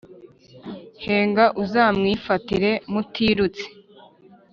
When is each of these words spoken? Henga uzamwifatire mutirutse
Henga 1.03 1.45
uzamwifatire 1.63 2.71
mutirutse 2.91 3.65